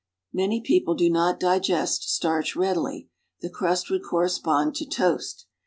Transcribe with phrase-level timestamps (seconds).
[0.33, 3.09] Many people do not digest starch readily.
[3.41, 5.45] The crust would correspond to toast.